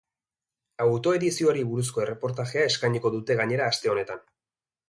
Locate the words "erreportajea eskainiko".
2.05-3.15